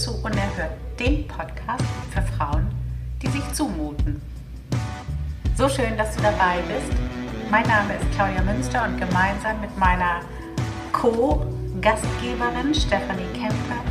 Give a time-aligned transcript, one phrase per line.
[0.00, 2.66] Hallo und zu Unerhört, dem Podcast für Frauen,
[3.22, 4.22] die sich zumuten.
[5.56, 6.92] So schön, dass du dabei bist.
[7.50, 10.20] Mein Name ist Claudia Münster und gemeinsam mit meiner
[10.92, 13.82] Co-Gastgeberin Stefanie Kemper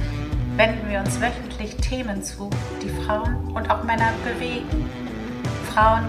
[0.56, 2.50] wenden wir uns wöchentlich Themen zu,
[2.82, 4.90] die Frauen und auch Männer bewegen.
[5.74, 6.06] Frauen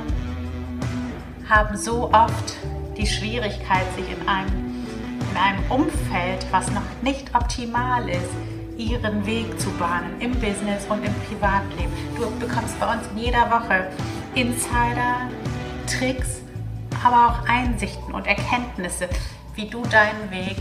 [1.48, 2.56] haben so oft
[2.96, 4.70] die Schwierigkeit, sich in einem
[5.30, 8.30] in einem Umfeld, was noch nicht optimal ist,
[8.80, 11.92] ihren Weg zu bahnen im Business und im Privatleben.
[12.16, 13.90] Du bekommst bei uns in jeder Woche
[14.34, 15.28] Insider,
[15.86, 16.40] Tricks,
[17.04, 19.08] aber auch Einsichten und Erkenntnisse,
[19.54, 20.56] wie du deinen Weg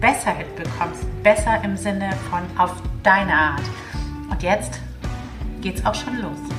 [0.00, 1.06] besser hinbekommst.
[1.22, 3.62] Besser im Sinne von auf deine Art.
[4.30, 4.80] Und jetzt
[5.60, 6.57] geht's auch schon los.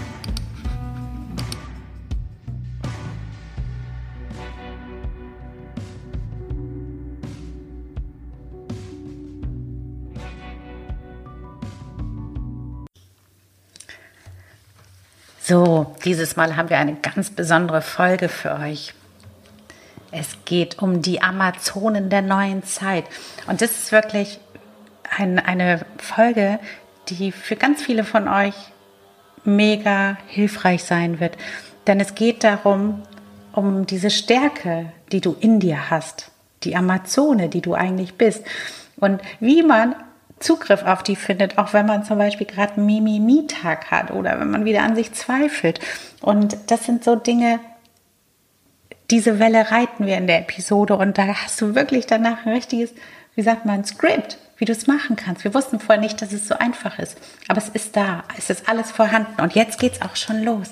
[15.50, 18.94] So, dieses Mal haben wir eine ganz besondere Folge für euch.
[20.12, 23.06] Es geht um die Amazonen der neuen Zeit.
[23.48, 24.40] Und das ist wirklich
[25.18, 26.60] ein, eine Folge,
[27.08, 28.54] die für ganz viele von euch
[29.44, 31.36] mega hilfreich sein wird.
[31.88, 33.02] Denn es geht darum,
[33.52, 36.30] um diese Stärke, die du in dir hast,
[36.64, 38.44] die Amazone, die du eigentlich bist.
[38.98, 39.96] Und wie man
[40.40, 44.66] Zugriff auf die findet, auch wenn man zum Beispiel gerade Mimimi-Tag hat oder wenn man
[44.66, 45.80] wieder an sich zweifelt.
[46.22, 47.60] Und das sind so Dinge,
[49.12, 52.94] diese Welle reiten wir in der Episode und da hast du wirklich danach ein richtiges,
[53.36, 55.44] wie sagt man, Skript, wie du es machen kannst.
[55.44, 58.70] Wir wussten vorher nicht, dass es so einfach ist, aber es ist da, es ist
[58.70, 60.70] alles vorhanden und jetzt geht es auch schon los.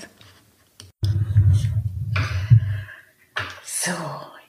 [3.64, 3.94] So,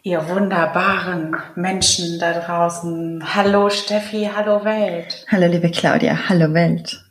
[0.08, 3.22] ihr wunderbaren Menschen da draußen.
[3.34, 5.26] Hallo Steffi, hallo Welt.
[5.30, 7.04] Hallo liebe Claudia, hallo Welt.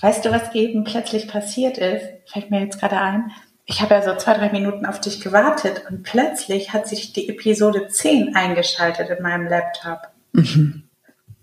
[0.00, 2.04] Weißt du, was eben plötzlich passiert ist?
[2.26, 3.32] Fällt mir jetzt gerade ein.
[3.64, 7.28] Ich habe ja so zwei, drei Minuten auf dich gewartet und plötzlich hat sich die
[7.28, 10.02] Episode 10 eingeschaltet in meinem Laptop.
[10.32, 10.84] Mhm.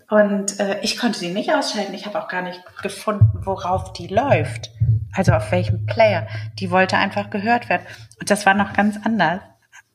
[0.08, 1.92] Und äh, ich konnte die nicht ausschalten.
[1.92, 4.70] Ich habe auch gar nicht gefunden, worauf die läuft.
[5.12, 6.26] Also auf welchem Player.
[6.58, 7.82] Die wollte einfach gehört werden.
[8.18, 9.40] Und das war noch ganz anders.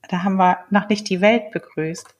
[0.09, 2.15] Da haben wir noch nicht die Welt begrüßt.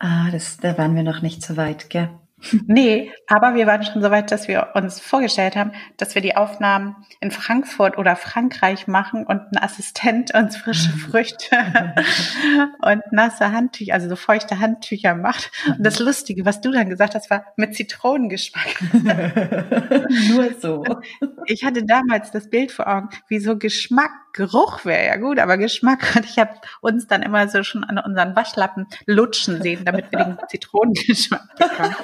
[0.00, 2.10] Ah, das, da waren wir noch nicht so weit, gell?
[2.66, 6.36] Nee, aber wir waren schon so weit, dass wir uns vorgestellt haben, dass wir die
[6.36, 11.56] Aufnahmen in Frankfurt oder Frankreich machen und ein Assistent uns frische Früchte
[12.82, 15.50] und nasse Handtücher, also so feuchte Handtücher macht.
[15.66, 18.82] Und das Lustige, was du dann gesagt hast, war mit Zitronengeschmack.
[20.30, 20.84] Nur so.
[21.46, 25.58] Ich hatte damals das Bild vor Augen, wie so Geschmack, Geruch wäre ja gut, aber
[25.58, 26.16] Geschmack.
[26.16, 30.24] Und ich habe uns dann immer so schon an unseren Waschlappen lutschen sehen, damit wir
[30.24, 31.96] den Zitronengeschmack bekommen.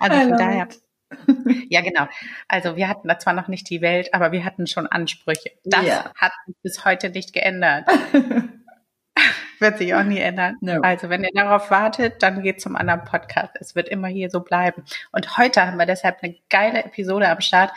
[0.00, 0.68] also von daher.
[1.68, 2.06] Ja, genau.
[2.48, 5.50] Also wir hatten da zwar noch nicht die Welt, aber wir hatten schon Ansprüche.
[5.64, 6.12] Das ja.
[6.16, 7.86] hat sich bis heute nicht geändert.
[9.62, 10.56] wird sich auch nie ändern.
[10.60, 10.80] No.
[10.82, 13.54] Also wenn ihr darauf wartet, dann geht zum anderen Podcast.
[13.60, 14.84] Es wird immer hier so bleiben.
[15.12, 17.72] Und heute haben wir deshalb eine geile Episode am Start.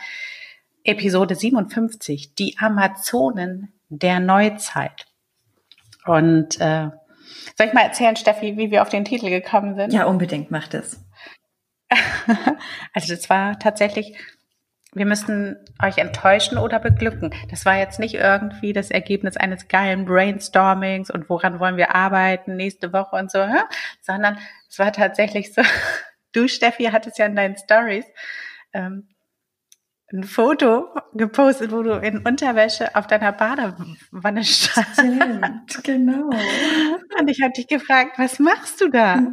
[0.86, 5.06] Episode 57, die Amazonen der Neuzeit.
[6.04, 6.90] Und äh,
[7.56, 9.92] soll ich mal erzählen, Steffi, wie wir auf den Titel gekommen sind?
[9.92, 11.04] Ja, unbedingt, macht es.
[12.92, 14.16] also das war tatsächlich,
[14.92, 17.34] wir müssten euch enttäuschen oder beglücken.
[17.50, 22.56] Das war jetzt nicht irgendwie das Ergebnis eines geilen Brainstormings und woran wollen wir arbeiten
[22.56, 23.44] nächste Woche und so,
[24.00, 25.62] sondern es war tatsächlich so,
[26.32, 28.06] du Steffi hattest ja in deinen Stories
[28.72, 29.08] ähm,
[30.12, 35.00] ein Foto gepostet, wo du in Unterwäsche auf deiner Badewanne standst.
[35.00, 36.30] Stimmt, genau.
[37.18, 39.16] Und ich habe dich gefragt, was machst du da?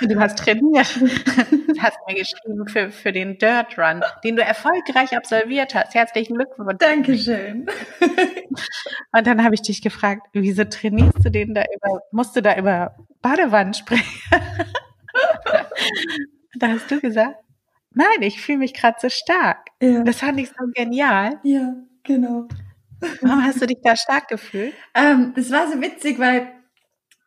[0.00, 1.00] Und du hast trainiert.
[1.00, 5.94] Du hast mir geschrieben für, für den Dirt Run, den du erfolgreich absolviert hast.
[5.94, 6.78] Herzlichen Glückwunsch.
[6.78, 7.66] Dankeschön.
[9.12, 12.56] Und dann habe ich dich gefragt, wieso trainierst du den da über, musst du da
[12.56, 14.20] über Badewannen sprechen?
[16.58, 17.36] Da hast du gesagt,
[17.92, 19.68] Nein, ich fühle mich gerade so stark.
[19.82, 20.02] Ja.
[20.02, 21.40] Das fand ich so genial.
[21.42, 22.46] Ja, genau.
[23.22, 24.74] Warum hast du dich da stark gefühlt?
[24.94, 26.48] Ähm, das war so witzig, weil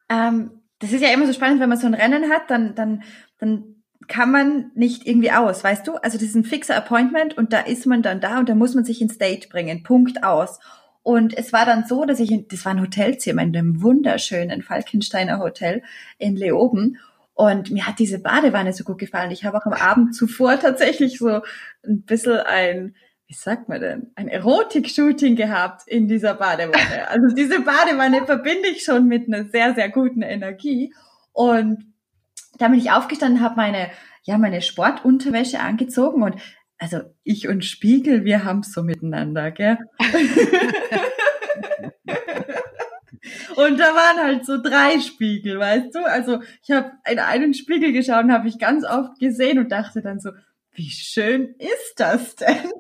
[0.10, 3.04] ähm, das ist ja immer so spannend, wenn man so ein Rennen hat, dann, dann,
[3.40, 5.96] dann kann man nicht irgendwie aus, weißt du?
[5.96, 8.76] Also das ist ein fixer Appointment und da ist man dann da und da muss
[8.76, 9.84] man sich in State bringen.
[9.84, 10.60] Punkt aus.
[11.02, 14.62] Und es war dann so, dass ich, in, das war ein Hotelzimmer in einem wunderschönen
[14.62, 15.84] Falkensteiner Hotel
[16.18, 16.98] in Leoben.
[17.34, 19.32] Und mir hat diese Badewanne so gut gefallen.
[19.32, 21.42] Ich habe auch am Abend zuvor tatsächlich so
[21.84, 22.96] ein bisschen ein
[23.34, 27.08] wie sagt man denn, ein Erotik-Shooting gehabt in dieser Badewanne.
[27.08, 30.94] Also diese Badewanne verbinde ich schon mit einer sehr, sehr guten Energie.
[31.32, 31.84] Und
[32.60, 33.90] da bin ich aufgestanden, habe meine,
[34.22, 36.36] ja, meine Sportunterwäsche angezogen und
[36.78, 39.78] also ich und Spiegel, wir haben so miteinander, gell?
[43.56, 46.06] Und da waren halt so drei Spiegel, weißt du?
[46.06, 50.02] Also ich habe in einen Spiegel geschaut und habe ich ganz oft gesehen und dachte
[50.02, 50.32] dann so,
[50.74, 52.58] wie schön ist das denn?
[52.58, 52.72] und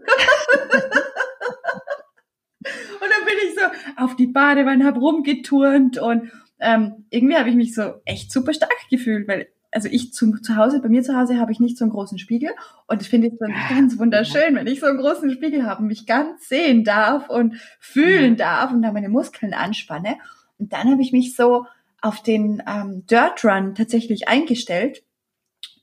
[2.64, 3.62] dann bin ich so
[4.04, 8.90] auf die Badewanne, hab rumgeturnt und ähm, irgendwie habe ich mich so echt super stark
[8.90, 11.86] gefühlt, weil also ich zu, zu Hause, bei mir zu Hause habe ich nicht so
[11.86, 12.52] einen großen Spiegel
[12.88, 15.88] und ich finde es dann ganz wunderschön, wenn ich so einen großen Spiegel habe und
[15.88, 20.18] mich ganz sehen darf und fühlen darf und da meine Muskeln anspanne.
[20.58, 21.66] Und dann habe ich mich so
[22.02, 25.04] auf den ähm, Dirt Run tatsächlich eingestellt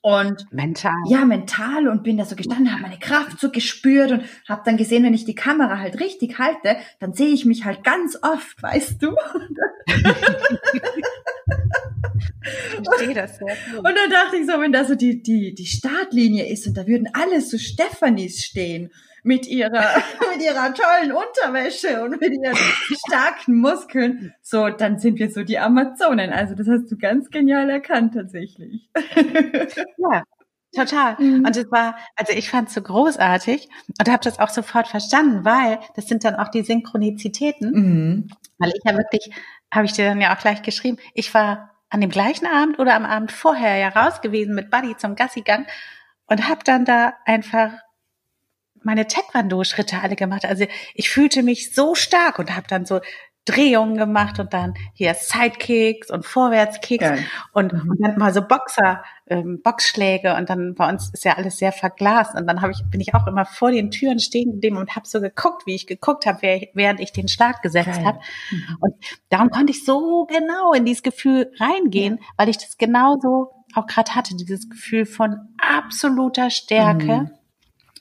[0.02, 0.92] und mental.
[1.08, 4.76] Ja, mental und bin da so gestanden, habe meine Kraft so gespürt und habe dann
[4.76, 8.62] gesehen, wenn ich die Kamera halt richtig halte, dann sehe ich mich halt ganz oft,
[8.62, 9.14] weißt du?
[12.42, 13.50] ich verstehe das gut.
[13.78, 16.86] Und dann dachte ich so, wenn da so die, die, die Startlinie ist und da
[16.86, 18.90] würden alle so Stefanis stehen
[19.22, 19.70] mit ihrer,
[20.32, 22.56] mit ihrer tollen Unterwäsche und mit ihren
[23.06, 24.34] starken Muskeln.
[24.42, 26.32] So, dann sind wir so die Amazonen.
[26.32, 28.88] Also das hast du ganz genial erkannt tatsächlich.
[30.12, 30.24] Ja,
[30.72, 31.16] Total.
[31.18, 31.44] Mhm.
[31.44, 33.68] Und es war, also ich fand es so großartig
[33.98, 37.72] und habe das auch sofort verstanden, weil das sind dann auch die Synchronizitäten.
[37.72, 38.28] Mhm.
[38.58, 39.30] Weil ich ja wirklich,
[39.72, 42.94] habe ich dir dann ja auch gleich geschrieben, ich war an dem gleichen Abend oder
[42.94, 45.66] am Abend vorher ja raus gewesen mit Buddy zum Gassigang
[46.26, 47.72] und habe dann da einfach
[48.82, 50.44] meine Taekwondo-Schritte alle gemacht.
[50.44, 53.00] Also ich fühlte mich so stark und habe dann so
[53.44, 57.24] Drehungen gemacht und dann hier Sidekicks und Vorwärtskicks Geil.
[57.52, 57.90] und, mhm.
[57.90, 61.72] und dann mal so Boxer, ähm, Boxschläge und dann bei uns ist ja alles sehr
[61.72, 64.94] verglast und dann habe ich bin ich auch immer vor den Türen stehen geblieben und
[64.94, 68.20] habe so geguckt, wie ich geguckt habe, während ich den Schlag gesetzt habe
[68.50, 68.76] mhm.
[68.80, 68.94] und
[69.30, 72.26] darum konnte ich so genau in dieses Gefühl reingehen, ja.
[72.36, 77.22] weil ich das genauso auch gerade hatte, dieses Gefühl von absoluter Stärke.
[77.22, 77.30] Mhm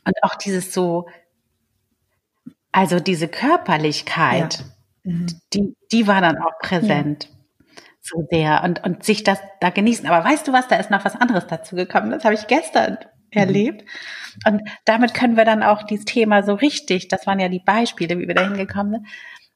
[0.09, 1.07] und auch dieses so,
[2.71, 4.65] also diese Körperlichkeit, ja.
[5.03, 5.27] Mhm.
[5.53, 7.25] die, die war dann auch präsent.
[7.25, 7.35] Ja.
[8.01, 10.07] So sehr und, und sich das da genießen.
[10.07, 12.11] Aber weißt du was, da ist noch was anderes dazu gekommen.
[12.11, 12.97] Das habe ich gestern mhm.
[13.31, 13.85] erlebt.
[14.45, 18.17] Und damit können wir dann auch dieses Thema so richtig, das waren ja die Beispiele,
[18.17, 19.07] wie wir da hingekommen sind,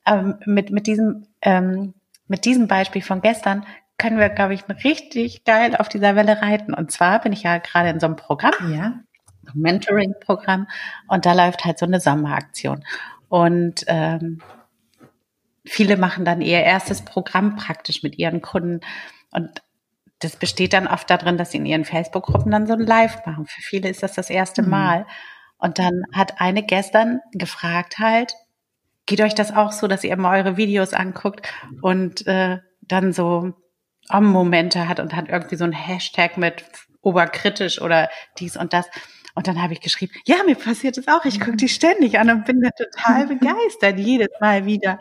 [0.05, 1.93] ähm, mit, mit diesem, ähm,
[2.27, 3.65] mit diesem Beispiel von gestern
[3.97, 6.73] können wir, glaube ich, richtig geil auf dieser Welle reiten.
[6.73, 8.73] Und zwar bin ich ja gerade in so einem Programm.
[8.73, 8.99] Ja.
[9.53, 10.67] Mentoring-Programm
[11.07, 12.83] und da läuft halt so eine Sommeraktion.
[13.29, 14.39] Und ähm,
[15.65, 18.81] viele machen dann ihr erstes Programm praktisch mit ihren Kunden
[19.31, 19.61] und
[20.23, 23.45] das besteht dann oft darin, dass sie in ihren Facebook-Gruppen dann so ein Live machen.
[23.45, 24.69] Für viele ist das das erste mhm.
[24.69, 25.05] Mal.
[25.57, 28.33] Und dann hat eine gestern gefragt halt,
[29.05, 31.51] geht euch das auch so, dass ihr immer eure Videos anguckt
[31.81, 33.53] und äh, dann so
[34.09, 36.65] Om-Momente hat und hat irgendwie so ein Hashtag mit
[37.01, 38.87] oberkritisch oder dies und das.
[39.35, 41.25] Und dann habe ich geschrieben, ja, mir passiert es auch.
[41.25, 44.99] Ich gucke die ständig an und bin da total begeistert, jedes Mal wieder.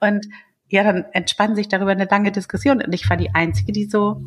[0.00, 0.26] Und
[0.68, 2.82] ja, dann entspann sich darüber eine lange Diskussion.
[2.82, 4.22] Und ich war die Einzige, die so,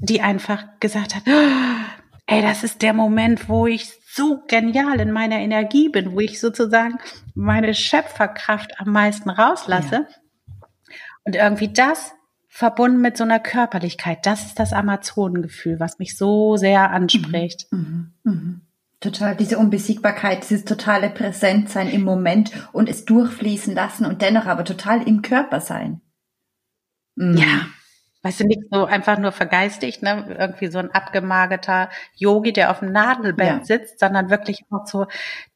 [0.00, 1.24] die einfach gesagt hat,
[2.26, 6.40] ey, das ist der Moment, wo ich so genial in meiner Energie bin, wo ich
[6.40, 6.98] sozusagen
[7.34, 10.06] meine Schöpferkraft am meisten rauslasse.
[10.08, 10.66] Ja.
[11.24, 12.15] Und irgendwie das
[12.56, 14.24] verbunden mit so einer Körperlichkeit.
[14.24, 17.70] Das ist das Amazonengefühl, was mich so sehr anspricht.
[17.70, 18.14] Mhm.
[18.24, 18.32] Mhm.
[18.32, 18.60] Mhm.
[18.98, 24.64] Total, diese Unbesiegbarkeit, dieses totale Präsentsein im Moment und es durchfließen lassen und dennoch aber
[24.64, 26.00] total im Körper sein.
[27.16, 27.36] Mhm.
[27.36, 27.66] Ja,
[28.22, 30.24] weißt du, nicht so einfach nur vergeistigt, ne?
[30.38, 33.64] irgendwie so ein abgemagerter Yogi, der auf dem Nadelbett ja.
[33.64, 35.06] sitzt, sondern wirklich auch so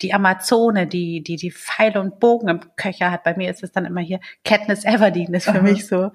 [0.03, 3.25] die Amazone, die, die, die Pfeile und Bogen im Köcher hat.
[3.25, 5.63] Bei mir ist es dann immer hier Katniss Everdeen ist für Aha.
[5.63, 6.11] mich so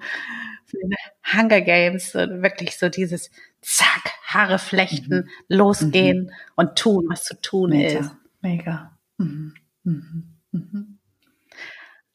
[1.34, 3.30] Hunger Games, wirklich so dieses
[3.60, 5.28] Zack, Haare flechten, mhm.
[5.48, 6.30] losgehen mhm.
[6.56, 8.00] und tun, was zu tun Mega.
[8.00, 8.16] ist.
[8.40, 8.98] Mega.
[9.18, 9.54] Mhm.
[9.84, 10.36] mhm.
[10.52, 10.98] Mhm.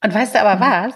[0.03, 0.93] Und weißt du aber was?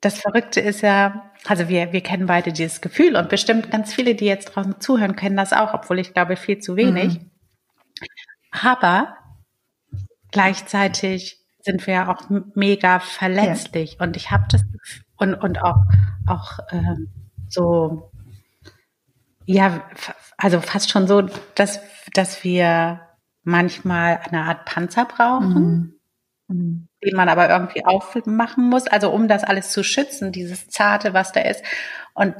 [0.00, 4.14] Das Verrückte ist ja, also wir, wir kennen beide dieses Gefühl und bestimmt ganz viele,
[4.14, 7.20] die jetzt draußen zuhören, kennen das auch, obwohl ich glaube viel zu wenig.
[7.20, 7.30] Mhm.
[8.50, 9.16] Aber
[10.32, 14.04] gleichzeitig sind wir ja auch mega verletzlich ja.
[14.04, 14.64] und ich habe das
[15.16, 15.78] und, und auch,
[16.26, 17.08] auch ähm,
[17.48, 18.10] so,
[19.44, 19.82] ja,
[20.36, 21.22] also fast schon so,
[21.54, 21.80] dass,
[22.14, 23.00] dass wir
[23.44, 25.98] manchmal eine Art Panzer brauchen,
[26.48, 26.56] mhm.
[26.56, 26.88] mhm.
[27.04, 31.32] den man aber irgendwie aufmachen muss, also um das alles zu schützen, dieses Zarte, was
[31.32, 31.62] da ist.
[32.14, 32.34] Und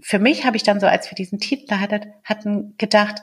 [0.00, 3.22] für mich habe ich dann so, als wir diesen Titel hatten, hatten gedacht,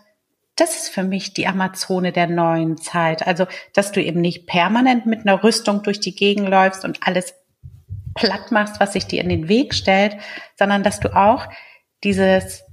[0.55, 3.25] das ist für mich die Amazone der neuen Zeit.
[3.25, 7.33] Also, dass du eben nicht permanent mit einer Rüstung durch die Gegend läufst und alles
[8.15, 10.17] platt machst, was sich dir in den Weg stellt,
[10.57, 11.47] sondern dass du auch
[12.03, 12.63] dieses,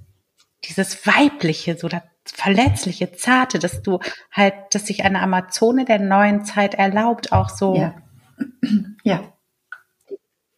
[0.65, 3.99] dieses weibliche, so das verletzliche, zarte, dass du
[4.31, 7.95] halt, dass sich eine Amazone der neuen Zeit erlaubt, auch so ja,
[9.05, 9.33] ja.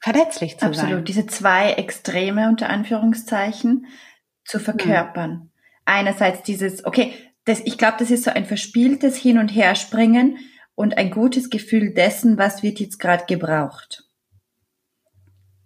[0.00, 0.90] verletzlich zu Absolut.
[0.90, 1.04] sein.
[1.04, 3.86] Diese zwei Extreme unter Anführungszeichen
[4.44, 5.30] zu verkörpern.
[5.30, 5.50] Mhm.
[5.84, 10.38] Einerseits dieses, okay, das, ich glaube, das ist so ein verspieltes Hin- und Herspringen
[10.74, 14.01] und ein gutes Gefühl dessen, was wird jetzt gerade gebraucht.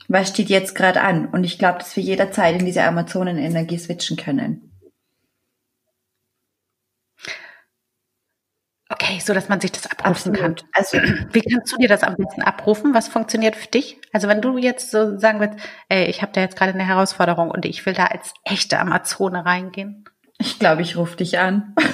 [0.09, 1.27] Was steht jetzt gerade an?
[1.27, 4.73] Und ich glaube, dass wir jederzeit in diese Amazonenenergie switchen können.
[8.89, 10.39] Okay, so dass man sich das abrufen Absolut.
[10.39, 10.57] kann.
[10.73, 10.99] Also,
[11.33, 12.95] wie kannst du dir das am besten abrufen?
[12.95, 14.01] Was funktioniert für dich?
[14.13, 15.59] Also, wenn du jetzt so sagen willst,
[15.89, 19.45] ey, ich habe da jetzt gerade eine Herausforderung und ich will da als echte Amazone
[19.45, 20.05] reingehen.
[20.39, 21.75] Ich glaube, ich rufe dich an.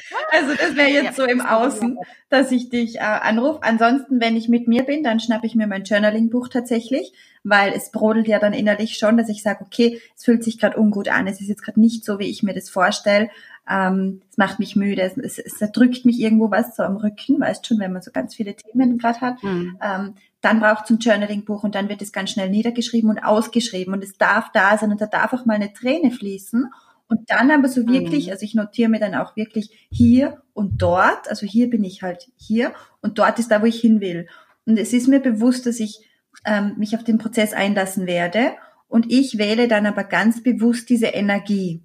[0.32, 1.98] Also das wäre jetzt ja, so im Außen,
[2.30, 3.64] dass ich dich äh, anrufe.
[3.64, 7.14] Ansonsten, wenn ich mit mir bin, dann schnappe ich mir mein Journaling-Buch tatsächlich,
[7.44, 10.78] weil es brodelt ja dann innerlich schon, dass ich sage, okay, es fühlt sich gerade
[10.78, 13.30] ungut an, es ist jetzt gerade nicht so, wie ich mir das vorstelle.
[13.70, 17.40] Ähm, es macht mich müde, es, es, es drückt mich irgendwo was so am Rücken,
[17.40, 19.44] weißt schon, wenn man so ganz viele Themen gerade hat.
[19.44, 19.78] Mhm.
[19.82, 23.94] Ähm, dann braucht es ein Journaling-Buch und dann wird es ganz schnell niedergeschrieben und ausgeschrieben
[23.94, 26.72] und es darf da sein und da darf auch mal eine Träne fließen
[27.08, 28.32] und dann aber so wirklich, mhm.
[28.32, 32.30] also ich notiere mir dann auch wirklich hier und dort, also hier bin ich halt
[32.36, 34.28] hier und dort ist da, wo ich hin will.
[34.66, 36.02] Und es ist mir bewusst, dass ich
[36.46, 38.54] ähm, mich auf den Prozess einlassen werde
[38.88, 41.82] und ich wähle dann aber ganz bewusst diese Energie.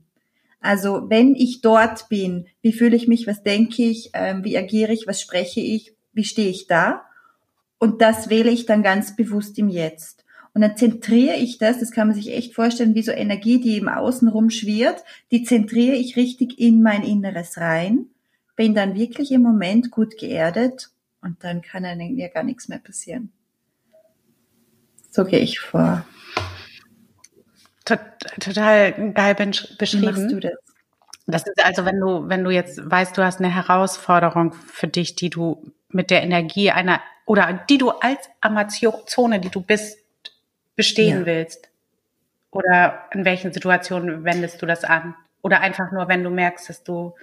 [0.60, 4.92] Also wenn ich dort bin, wie fühle ich mich, was denke ich, ähm, wie agiere
[4.92, 7.04] ich, was spreche ich, wie stehe ich da?
[7.78, 10.21] Und das wähle ich dann ganz bewusst im Jetzt.
[10.54, 13.78] Und dann zentriere ich das, das kann man sich echt vorstellen, wie so Energie, die
[13.78, 18.06] im Außen rumschwirrt, die zentriere ich richtig in mein Inneres rein,
[18.54, 20.90] bin dann wirklich im Moment gut geerdet
[21.22, 23.32] und dann kann mir gar nichts mehr passieren.
[25.10, 26.04] So gehe ich vor.
[27.84, 29.34] Total geil
[29.78, 30.02] beschrieben.
[30.02, 30.52] Wie machst du das?
[31.26, 35.14] Das ist also, wenn du, wenn du jetzt weißt, du hast eine Herausforderung für dich,
[35.14, 39.98] die du mit der Energie einer, oder die du als Amazone, die du bist,
[40.76, 41.26] bestehen ja.
[41.26, 41.68] willst?
[42.50, 45.14] Oder in welchen Situationen wendest du das an?
[45.42, 47.14] Oder einfach nur, wenn du merkst, dass du,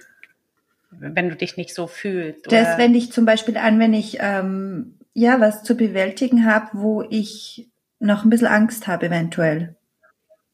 [0.90, 2.48] wenn du dich nicht so fühlst?
[2.48, 2.62] Oder?
[2.62, 7.02] Das wende ich zum Beispiel an, wenn ich ähm, ja was zu bewältigen habe, wo
[7.02, 7.68] ich
[8.00, 9.76] noch ein bisschen Angst habe eventuell.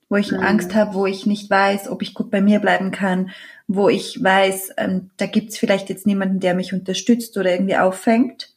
[0.09, 0.41] Wo ich mhm.
[0.41, 3.31] Angst habe, wo ich nicht weiß, ob ich gut bei mir bleiben kann,
[3.67, 8.55] wo ich weiß, ähm, da gibt's vielleicht jetzt niemanden, der mich unterstützt oder irgendwie auffängt,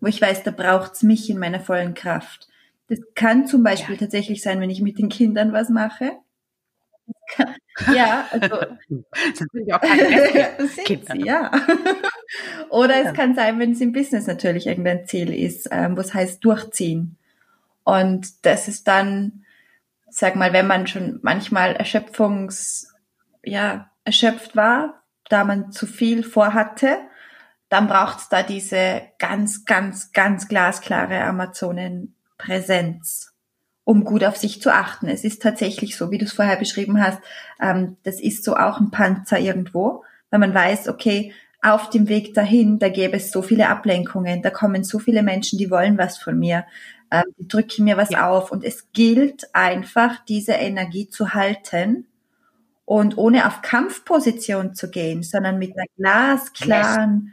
[0.00, 2.48] wo ich weiß, da braucht's mich in meiner vollen Kraft.
[2.88, 4.00] Das kann zum Beispiel ja.
[4.00, 6.12] tatsächlich sein, wenn ich mit den Kindern was mache.
[7.94, 8.48] ja, also.
[8.48, 11.14] Das sind auch keine Kinder.
[11.14, 11.50] Sie, ja.
[12.70, 13.08] Oder ja.
[13.08, 17.16] es kann sein, wenn es im Business natürlich irgendein Ziel ist, ähm, was heißt durchziehen.
[17.84, 19.44] Und das ist dann,
[20.08, 22.94] sag mal, wenn man schon manchmal erschöpfungs,
[23.42, 26.98] ja, erschöpft war, da man zu viel vorhatte,
[27.68, 33.32] dann braucht es da diese ganz, ganz, ganz glasklare Amazonen Präsenz,
[33.84, 35.08] um gut auf sich zu achten.
[35.08, 37.20] Es ist tatsächlich so, wie du es vorher beschrieben hast,
[37.60, 42.34] ähm, das ist so auch ein Panzer irgendwo, weil man weiß, okay, auf dem Weg
[42.34, 46.18] dahin, da gäbe es so viele Ablenkungen, da kommen so viele Menschen, die wollen was
[46.18, 46.66] von mir,
[47.10, 48.28] ähm, die drücken mir was ja.
[48.28, 52.06] auf und es gilt einfach, diese Energie zu halten
[52.84, 57.32] und ohne auf Kampfposition zu gehen, sondern mit einer glasklaren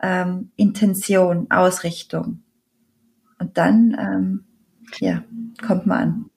[0.00, 2.41] ähm, Intention, Ausrichtung.
[3.42, 4.44] Und dann, ähm,
[5.00, 5.24] ja,
[5.66, 6.30] kommt man an.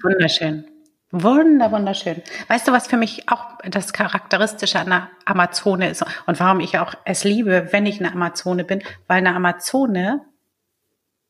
[0.00, 0.64] Wunderschön.
[1.10, 2.22] Wunder, wunderschön.
[2.46, 6.78] Weißt du, was für mich auch das Charakteristische an der Amazone ist und warum ich
[6.78, 8.80] auch es liebe, wenn ich eine Amazone bin?
[9.08, 10.24] Weil eine Amazone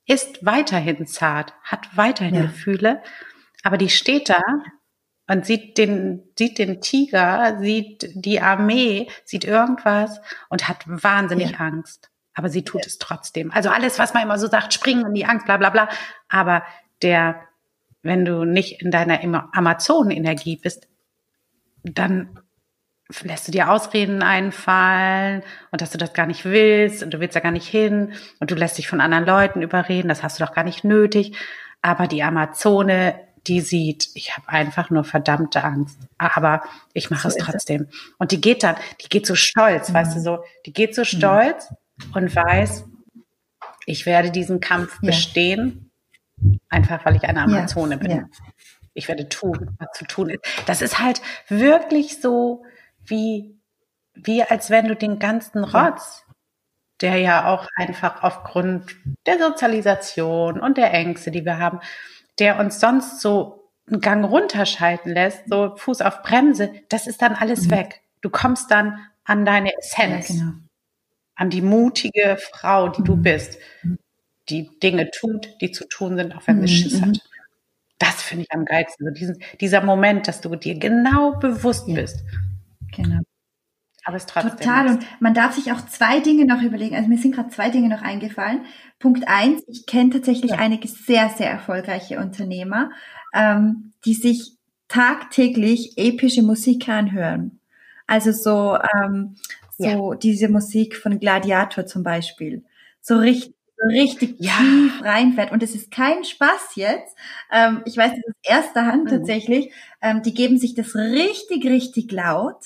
[0.05, 2.43] ist weiterhin zart, hat weiterhin ja.
[2.43, 3.03] Gefühle,
[3.63, 4.43] aber die steht da
[5.29, 11.59] und sieht den, sieht den Tiger, sieht die Armee, sieht irgendwas und hat wahnsinnig ja.
[11.61, 12.10] Angst
[12.41, 12.87] aber sie tut ja.
[12.87, 13.53] es trotzdem.
[13.53, 15.91] Also alles, was man immer so sagt, springen in die Angst, bla bla bla.
[16.31, 16.63] Aber
[17.03, 17.39] der,
[18.03, 20.89] wenn du nicht in deiner Amazonenenergie bist,
[21.83, 22.41] dann
[23.23, 27.37] lässt du dir Ausreden einfallen und dass du das gar nicht willst und du willst
[27.37, 30.45] da gar nicht hin und du lässt dich von anderen Leuten überreden, das hast du
[30.45, 31.37] doch gar nicht nötig.
[31.83, 36.63] Aber die Amazone, die sieht, ich habe einfach nur verdammte Angst, aber
[36.95, 37.89] ich mache so es trotzdem.
[37.91, 38.15] Es.
[38.17, 39.95] Und die geht dann, die geht so stolz, mhm.
[39.95, 41.05] weißt du so, die geht so mhm.
[42.15, 42.87] Und weiß,
[43.87, 45.09] ich werde diesen Kampf ja.
[45.09, 45.91] bestehen,
[46.69, 48.11] einfach weil ich eine Amazone ja, bin.
[48.11, 48.25] Ja.
[48.95, 50.41] Ich werde tun, was zu tun ist.
[50.67, 52.65] Das ist halt wirklich so
[53.05, 53.57] wie,
[54.15, 56.25] wie als wenn du den ganzen Rotz,
[57.01, 58.95] der ja auch einfach aufgrund
[59.27, 61.81] der Sozialisation und der Ängste, die wir haben,
[62.39, 67.35] der uns sonst so einen Gang runterschalten lässt, so Fuß auf Bremse, das ist dann
[67.35, 67.71] alles mhm.
[67.73, 68.03] weg.
[68.21, 70.53] Du kommst dann an deine Essenz, genau.
[71.41, 73.07] An die mutige Frau, die mhm.
[73.07, 73.59] du bist,
[74.51, 76.79] die Dinge tut, die zu tun sind, auch wenn sie mhm.
[76.79, 77.09] Schiss hat.
[77.09, 77.21] Mhm.
[77.99, 79.07] Das finde ich am geilsten.
[79.07, 81.95] So diesen, dieser Moment, dass du dir genau bewusst ja.
[81.95, 82.23] bist.
[82.95, 83.21] Genau.
[84.05, 84.59] Aber es trotzdem.
[84.59, 84.89] Total.
[84.89, 86.95] Und man darf sich auch zwei Dinge noch überlegen.
[86.95, 88.67] Also mir sind gerade zwei Dinge noch eingefallen.
[88.99, 90.59] Punkt eins, ich kenne tatsächlich ja.
[90.59, 92.91] einige sehr, sehr erfolgreiche Unternehmer,
[93.33, 94.57] ähm, die sich
[94.89, 97.61] tagtäglich epische Musik anhören.
[98.07, 99.37] Also so, ähm,
[99.81, 100.19] so ja.
[100.19, 102.63] diese Musik von Gladiator zum Beispiel.
[103.01, 104.53] So richtig so richtig ja.
[104.59, 105.53] tief reinfährt.
[105.53, 107.17] Und es ist kein Spaß jetzt.
[107.51, 109.09] Ähm, ich weiß das ist erster Hand mhm.
[109.09, 109.73] tatsächlich.
[110.03, 112.59] Ähm, die geben sich das richtig, richtig laut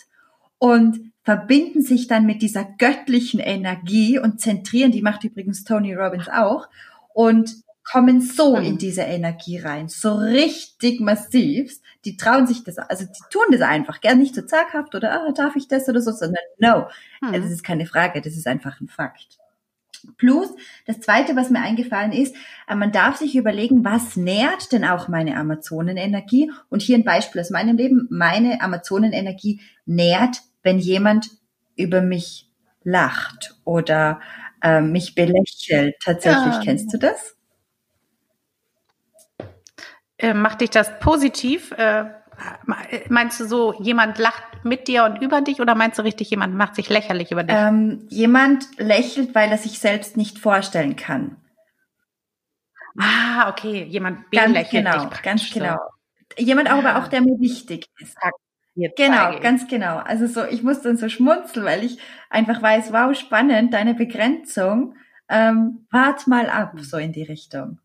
[0.59, 6.29] und verbinden sich dann mit dieser göttlichen Energie und zentrieren, die macht übrigens Tony Robbins
[6.29, 6.69] auch,
[7.15, 7.55] und
[7.85, 8.65] kommen so mhm.
[8.65, 11.79] in diese Energie rein, so richtig massiv.
[12.05, 15.33] Die trauen sich das, also die tun das einfach, gern nicht so zaghaft oder ah,
[15.33, 16.89] darf ich das oder so, sondern no,
[17.21, 17.33] mhm.
[17.33, 19.39] das ist keine Frage, das ist einfach ein Fakt.
[20.19, 20.49] Plus,
[20.87, 22.35] das zweite, was mir eingefallen ist,
[22.69, 26.53] äh, man darf sich überlegen, was nährt denn auch meine Amazonenenergie?
[26.69, 28.07] Und hier ein Beispiel aus meinem Leben.
[28.11, 31.31] Meine Amazonenenergie nährt, wenn jemand
[31.77, 32.51] über mich
[32.83, 34.21] lacht oder
[34.63, 35.97] äh, mich belächelt.
[36.05, 36.61] Tatsächlich, ja.
[36.63, 37.35] kennst du das?
[40.19, 41.73] Äh, macht dich das positiv?
[41.73, 42.07] Äh,
[43.09, 46.55] Meinst du so, jemand lacht mit dir und über dich oder meinst du richtig, jemand
[46.55, 47.57] macht sich lächerlich über dich?
[47.57, 51.37] Ähm, jemand lächelt, weil er sich selbst nicht vorstellen kann.
[52.99, 55.23] Ah, okay, jemand belächelt ganz genau, dich.
[55.23, 55.79] Ganz genau.
[56.39, 58.17] Jemand auch, aber auch, der mir wichtig ist.
[58.77, 59.99] Jetzt genau, ganz genau.
[59.99, 61.99] Also so, ich muss dann so schmunzeln, weil ich
[62.31, 64.97] einfach weiß, wow, spannend, deine Begrenzung.
[65.29, 67.79] Ähm, wart mal ab, so in die Richtung.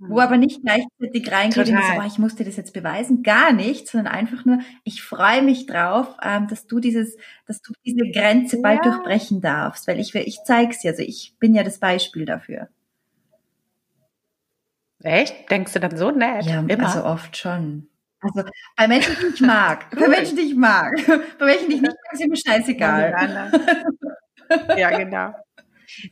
[0.00, 3.88] Wo aber nicht gleichzeitig reingeht und so, ich muss dir das jetzt beweisen, gar nicht,
[3.88, 8.56] sondern einfach nur, ich freue mich drauf, ähm, dass du dieses, dass du diese Grenze
[8.56, 8.62] ja.
[8.62, 12.68] bald durchbrechen darfst, weil ich, ich zeig's dir, also ich bin ja das Beispiel dafür.
[15.02, 15.50] Echt?
[15.50, 16.44] Denkst du dann so nett?
[16.44, 16.86] Ja, Immer?
[16.86, 17.88] also oft schon.
[18.20, 20.94] Also bei Menschen, die ich mag, bei Menschen, die ich mag,
[21.38, 23.50] bei Menschen, die ich nicht mag, ist mir scheißegal.
[24.76, 25.32] Ja, genau.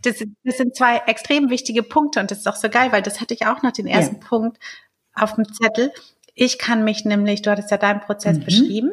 [0.03, 3.21] Das, das sind zwei extrem wichtige Punkte und das ist auch so geil, weil das
[3.21, 4.27] hatte ich auch noch den ersten ja.
[4.27, 4.59] Punkt
[5.15, 5.93] auf dem Zettel.
[6.35, 8.45] Ich kann mich nämlich, du hattest ja deinen Prozess mhm.
[8.45, 8.93] beschrieben,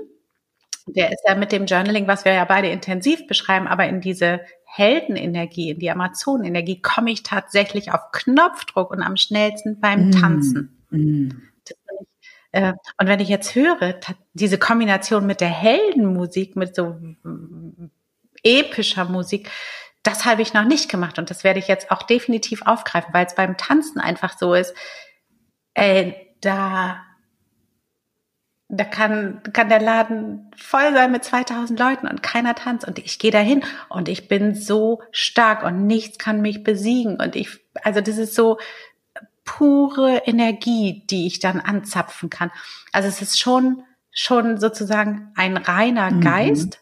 [0.85, 4.41] der ist ja mit dem Journaling, was wir ja beide intensiv beschreiben, aber in diese
[4.65, 10.11] Heldenenergie, in die Amazonenenergie komme ich tatsächlich auf Knopfdruck und am schnellsten beim mhm.
[10.11, 10.83] Tanzen.
[10.89, 11.41] Mhm.
[12.51, 13.99] Äh, und wenn ich jetzt höre,
[14.33, 16.95] diese Kombination mit der Heldenmusik, mit so
[18.43, 19.49] epischer Musik,
[20.03, 23.25] das habe ich noch nicht gemacht und das werde ich jetzt auch definitiv aufgreifen, weil
[23.25, 24.75] es beim Tanzen einfach so ist,
[25.73, 27.01] ey, da,
[28.67, 33.17] da kann, kann der Laden voll sein mit 2000 Leuten und keiner tanzt und ich
[33.17, 38.01] gehe dahin und ich bin so stark und nichts kann mich besiegen und ich, also
[38.01, 38.59] das ist so
[39.45, 42.51] pure Energie, die ich dann anzapfen kann.
[42.91, 46.21] Also es ist schon, schon sozusagen ein reiner mhm.
[46.21, 46.81] Geist.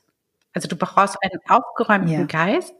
[0.54, 2.26] Also du brauchst einen aufgeräumten ja.
[2.26, 2.74] Geist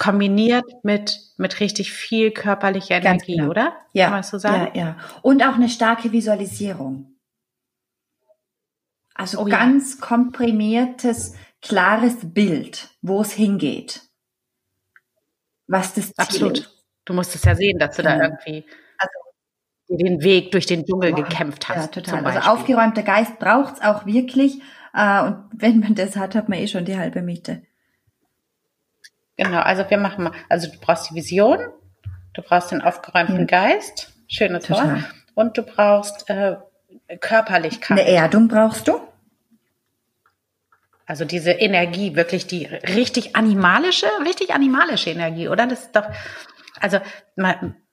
[0.00, 3.50] kombiniert mit, mit richtig viel körperlicher Energie, genau.
[3.50, 3.76] oder?
[3.92, 4.06] Ja.
[4.06, 4.70] Kann man so sagen?
[4.74, 4.96] Ja, ja.
[5.20, 7.18] Und auch eine starke Visualisierung.
[9.14, 10.06] Also oh, ganz ja.
[10.06, 14.00] komprimiertes, klares Bild, wo es hingeht.
[15.66, 16.58] Was das Ziel Absolut.
[16.60, 16.84] Ist.
[17.04, 18.16] Du musst es ja sehen, dass du genau.
[18.16, 18.64] da irgendwie
[18.96, 21.28] also, den Weg durch den Dschungel wow.
[21.28, 21.94] gekämpft hast.
[21.94, 22.24] Ja, total.
[22.24, 24.62] Also aufgeräumter Geist braucht's auch wirklich.
[24.94, 27.60] Äh, und wenn man das hat, hat man eh schon die halbe Miete.
[29.42, 31.58] Genau, also wir machen mal, also du brauchst die Vision,
[32.34, 33.44] du brauchst den aufgeräumten ja.
[33.44, 35.02] Geist, schöne Tor,
[35.34, 36.56] und du brauchst äh,
[37.20, 37.98] Körperlichkeit.
[37.98, 39.00] Eine Erdung brauchst du?
[41.06, 45.66] Also diese Energie, wirklich die richtig animalische, richtig animalische Energie, oder?
[45.66, 46.04] Das ist doch,
[46.78, 47.00] also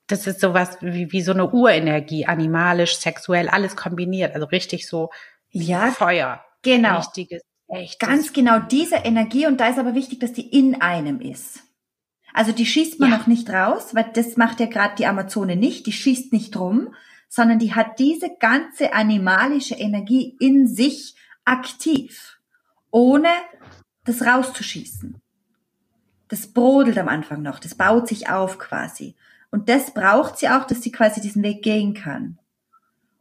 [0.07, 5.11] das ist sowas wie, wie so eine Urenergie, animalisch, sexuell, alles kombiniert, also richtig so
[5.49, 6.43] ja, Feuer.
[6.61, 6.97] Genau.
[6.97, 7.99] Richtiges Echt?
[7.99, 11.63] Ganz genau diese Energie und da ist aber wichtig, dass die in einem ist.
[12.33, 13.17] Also die schießt man ja.
[13.17, 16.93] noch nicht raus, weil das macht ja gerade die Amazone nicht, die schießt nicht rum,
[17.29, 22.39] sondern die hat diese ganze animalische Energie in sich aktiv,
[22.91, 23.29] ohne
[24.05, 25.19] das rauszuschießen.
[26.29, 29.15] Das brodelt am Anfang noch, das baut sich auf quasi.
[29.49, 32.37] Und das braucht sie auch, dass sie quasi diesen Weg gehen kann.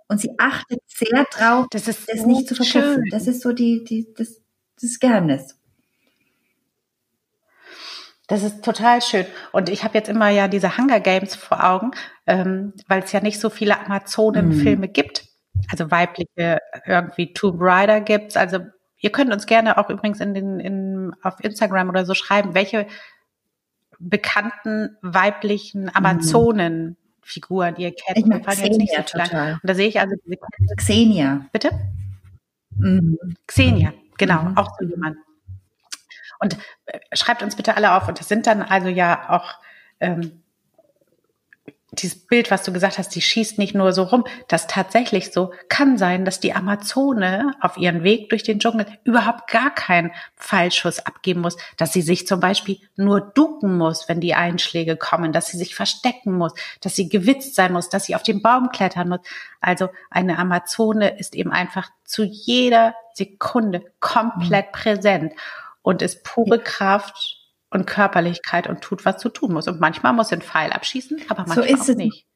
[0.08, 2.94] Und sie achtet sehr drauf, das ist das so nicht zu verpuffen.
[2.94, 3.04] schön.
[3.10, 4.40] Das ist so die, die, das,
[4.80, 5.58] das Geheimnis.
[8.28, 9.26] Das ist total schön.
[9.52, 11.92] Und ich habe jetzt immer ja diese Hunger Games vor Augen,
[12.26, 15.24] ähm, weil es ja nicht so viele Amazonen-Filme gibt.
[15.70, 18.36] Also weibliche irgendwie Tomb Raider gibt's.
[18.36, 18.58] Also
[18.98, 22.86] ihr könnt uns gerne auch übrigens in den in, auf Instagram oder so schreiben, welche
[23.98, 25.94] bekannten weiblichen
[27.26, 28.18] Amazonen-Figuren ihr kennt.
[28.18, 29.52] Ich mag Xenia so total.
[29.54, 31.46] Und da sehe ich also diese Xenia.
[31.52, 31.70] bitte
[32.78, 33.18] Mhm.
[33.46, 34.56] Xenia, genau, Mhm.
[34.58, 35.16] auch so jemand.
[36.40, 38.06] Und äh, schreibt uns bitte alle auf.
[38.08, 39.54] Und das sind dann also ja auch
[40.00, 40.42] ähm,
[42.02, 44.24] dieses Bild, was du gesagt hast, die schießt nicht nur so rum.
[44.48, 49.50] Das tatsächlich so kann sein, dass die Amazone auf ihren Weg durch den Dschungel überhaupt
[49.50, 54.34] gar keinen Fallschuss abgeben muss, dass sie sich zum Beispiel nur ducken muss, wenn die
[54.34, 58.22] Einschläge kommen, dass sie sich verstecken muss, dass sie gewitzt sein muss, dass sie auf
[58.22, 59.20] den Baum klettern muss.
[59.60, 65.32] Also eine Amazone ist eben einfach zu jeder Sekunde komplett präsent
[65.82, 67.45] und ist pure Kraft
[67.76, 69.68] und Körperlichkeit und tut, was zu tun muss.
[69.68, 71.96] Und manchmal muss einen Pfeil abschießen, aber So manchmal ist auch es.
[71.96, 72.26] nicht.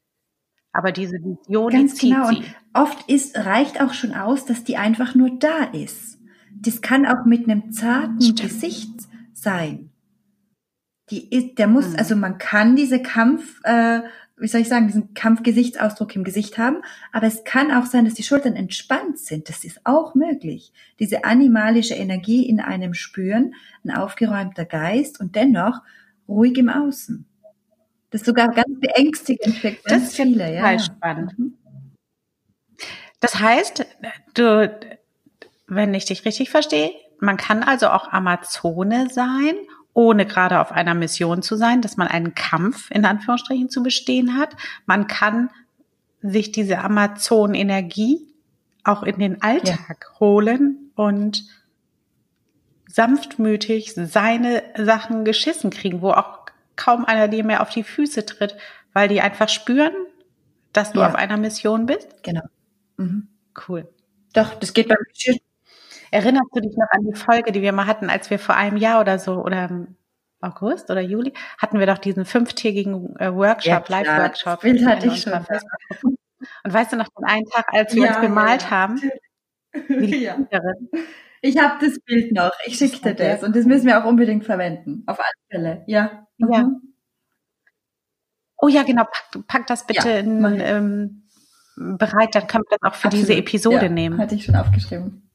[0.73, 2.27] Aber diese Vision, die Ganz zieht genau.
[2.29, 2.37] sie.
[2.37, 6.17] Und oft ist, reicht auch schon aus, dass die einfach nur da ist.
[6.55, 8.41] Das kann auch mit einem zarten Stimmt.
[8.41, 8.89] Gesicht
[9.33, 9.91] sein.
[11.09, 11.95] Die ist, der muss, Mhm.
[11.97, 14.01] also man kann diese Kampf, äh,
[14.41, 16.77] wie soll ich sagen, diesen Kampfgesichtsausdruck im Gesicht haben,
[17.11, 19.49] aber es kann auch sein, dass die Schultern entspannt sind.
[19.49, 20.73] Das ist auch möglich.
[20.99, 23.53] Diese animalische Energie in einem spüren,
[23.85, 25.81] ein aufgeräumter Geist und dennoch
[26.27, 27.25] ruhig im Außen.
[28.09, 30.79] Das ist sogar ganz beängstigend für ganz Das ist ja viele, ja.
[30.79, 31.37] spannend.
[31.37, 31.53] Mhm.
[33.19, 33.85] Das heißt,
[34.33, 34.79] du,
[35.67, 39.55] wenn ich dich richtig verstehe, man kann also auch Amazone sein,
[39.93, 44.37] ohne gerade auf einer Mission zu sein, dass man einen Kampf in Anführungsstrichen zu bestehen
[44.37, 44.55] hat.
[44.85, 45.49] Man kann
[46.21, 48.27] sich diese Amazonenergie
[48.83, 51.43] auch in den Alltag holen und
[52.87, 56.39] sanftmütig seine Sachen geschissen kriegen, wo auch
[56.75, 58.55] kaum einer dir mehr auf die Füße tritt,
[58.93, 59.93] weil die einfach spüren,
[60.73, 61.07] dass du Ja.
[61.07, 62.23] auf einer Mission bist.
[62.23, 62.43] Genau.
[62.97, 63.27] Mhm.
[63.67, 63.87] Cool.
[64.33, 65.35] Doch, das geht beim Geschirr.
[66.11, 68.77] Erinnerst du dich noch an die Folge, die wir mal hatten, als wir vor einem
[68.77, 69.87] Jahr oder so oder
[70.41, 74.61] August oder Juli hatten wir doch diesen fünftägigen äh, Workshop, Ja, Live-Workshop.
[74.61, 75.33] das hatte ich schon.
[76.63, 78.69] Und weißt du noch den einen Tag, als wir Ja, uns ja, bemalt ja.
[78.71, 79.01] haben?
[79.73, 80.37] Ja.
[81.41, 82.51] Ich habe das Bild noch.
[82.65, 85.03] Ich schickte war der das und das müssen wir auch unbedingt verwenden.
[85.07, 85.83] Auf alle Fälle.
[85.87, 86.27] Ja.
[86.37, 86.63] Ja.
[86.63, 86.93] Mhm.
[88.57, 89.05] Oh ja, genau.
[89.05, 91.23] Pack, pack das bitte Ja, in, ähm,
[91.77, 93.47] bereit, dann können wir das auch für diese Absolut.
[93.47, 94.19] Episode ja, nehmen.
[94.19, 95.30] Hatte ich schon aufgeschrieben.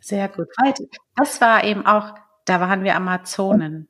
[0.00, 0.48] Sehr gut.
[1.16, 2.14] Das war eben auch,
[2.46, 3.88] da waren wir Amazonen.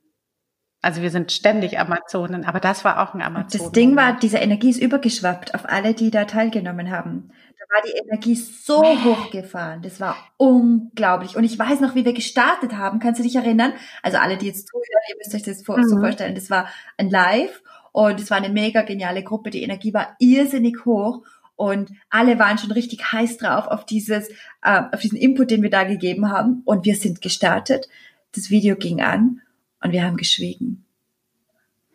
[0.83, 3.61] Also wir sind ständig Amazonen, aber das war auch ein Und Amazon.
[3.61, 7.31] das Ding war, diese Energie ist übergeschwappt auf alle, die da teilgenommen haben.
[7.59, 9.83] Da war die Energie so hochgefahren.
[9.83, 11.37] Das war unglaublich.
[11.37, 12.99] Und ich weiß noch, wie wir gestartet haben.
[12.99, 13.75] Kannst du dich erinnern?
[14.03, 16.01] Also alle, die jetzt zuhören, ihr müsst euch das so Mhm.
[16.01, 16.35] vorstellen.
[16.35, 19.51] Das war ein Live und es war eine mega geniale Gruppe.
[19.51, 21.23] Die Energie war irrsinnig hoch.
[21.61, 24.31] Und alle waren schon richtig heiß drauf auf dieses,
[24.63, 26.63] äh, auf diesen Input, den wir da gegeben haben.
[26.65, 27.87] Und wir sind gestartet.
[28.35, 29.43] Das Video ging an
[29.83, 30.87] und wir haben geschwiegen.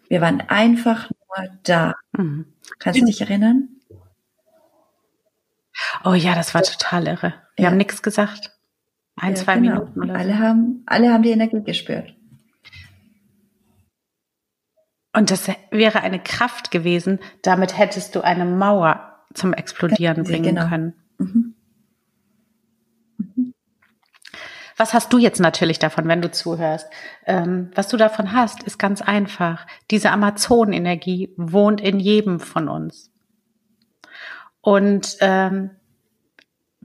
[0.07, 1.95] Wir waren einfach nur da.
[2.11, 2.45] Mhm.
[2.77, 3.69] Kannst du dich erinnern?
[6.03, 7.33] Oh ja, das war total irre.
[7.55, 7.69] Wir Ja.
[7.71, 8.51] haben nichts gesagt.
[9.15, 9.71] Ein, Ja, zwei genau.
[9.79, 10.39] Minuten oder Alle so.
[10.39, 12.13] haben, alle haben die Energie gespürt.
[15.11, 17.17] Und das wäre eine Kraft gewesen.
[17.41, 20.69] Damit hättest du eine Mauer zum Explodieren sie, bringen genau.
[20.69, 20.93] können.
[21.17, 21.55] Mhm.
[24.77, 26.89] Was hast du jetzt natürlich davon, wenn du zuhörst?
[27.25, 29.67] Ähm, was du davon hast, ist ganz einfach.
[29.89, 33.11] Diese Amazonenenergie wohnt in jedem von uns.
[34.59, 35.71] Und ähm,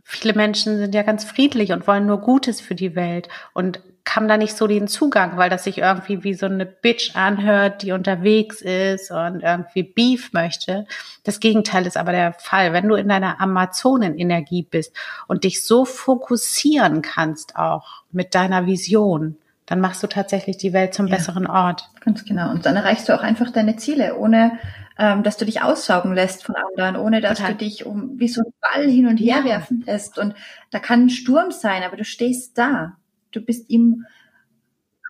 [0.04, 4.28] viele Menschen sind ja ganz friedlich und wollen nur Gutes für die Welt und haben
[4.28, 7.92] da nicht so den Zugang, weil das sich irgendwie wie so eine Bitch anhört, die
[7.92, 10.86] unterwegs ist und irgendwie Beef möchte.
[11.24, 12.72] Das Gegenteil ist aber der Fall.
[12.72, 14.94] Wenn du in deiner Amazonenenergie bist
[15.28, 19.36] und dich so fokussieren kannst auch mit deiner Vision,
[19.66, 21.16] dann machst du tatsächlich die Welt zum Ja.
[21.16, 21.88] besseren Ort.
[22.04, 22.50] Ganz genau.
[22.50, 24.58] Und dann erreichst du auch einfach deine Ziele, ohne
[24.98, 27.52] ähm, dass du dich aussaugen lässt von anderen, ohne dass Total.
[27.52, 29.44] du dich um wie so ein Ball hin und her Ja.
[29.44, 30.18] werfen lässt.
[30.18, 30.34] Und
[30.72, 32.96] da kann ein Sturm sein, aber du stehst da.
[33.32, 34.04] Du bist im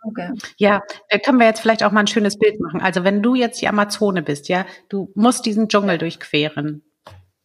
[0.03, 0.33] Auge.
[0.57, 2.81] Ja, da können wir jetzt vielleicht auch mal ein schönes Bild machen.
[2.81, 6.83] Also wenn du jetzt die Amazone bist, ja, du musst diesen Dschungel durchqueren.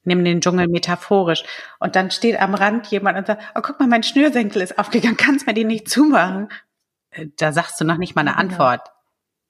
[0.03, 1.43] Nimm den Dschungel metaphorisch.
[1.79, 5.17] Und dann steht am Rand jemand und sagt, oh, guck mal, mein Schnürsenkel ist aufgegangen,
[5.17, 6.49] kannst mir den nicht zumachen?
[7.11, 8.37] Äh, Da sagst du noch nicht mal eine.
[8.37, 8.81] Antwort.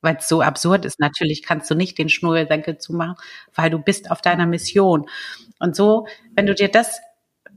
[0.02, 1.00] weil es so absurd ist.
[1.00, 3.16] Natürlich kannst du nicht den Schnurrsenkel zumachen,
[3.56, 5.10] weil du bist auf deiner Mission.
[5.60, 7.00] Und so, wenn du dir das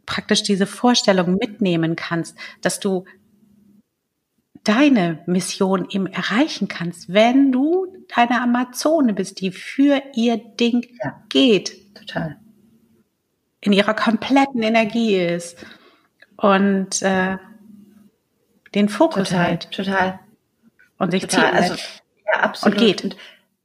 [0.06, 3.04] praktisch diese Vorstellung mitnehmen kannst, dass du
[4.68, 11.22] deine Mission eben erreichen kannst, wenn du deine Amazone bist, die für ihr Ding ja.
[11.30, 11.94] geht.
[11.94, 12.36] Total.
[13.60, 15.56] In ihrer kompletten Energie ist.
[16.36, 17.38] Und äh,
[18.74, 19.70] den Fokus total, halt.
[19.70, 20.20] Total.
[20.98, 21.52] Und sich total.
[21.52, 22.78] Also, ja, absolut.
[22.78, 23.04] Und geht.
[23.04, 23.16] Und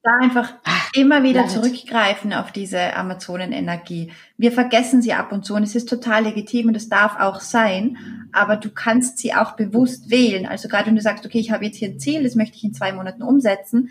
[0.03, 4.11] da einfach Ach, immer wieder zurückgreifen auf diese Amazonenenergie.
[4.37, 7.39] Wir vergessen sie ab und zu und es ist total legitim und es darf auch
[7.39, 7.97] sein,
[8.33, 10.45] aber du kannst sie auch bewusst wählen.
[10.45, 12.63] Also gerade wenn du sagst, okay, ich habe jetzt hier ein Ziel, das möchte ich
[12.63, 13.89] in zwei Monaten umsetzen,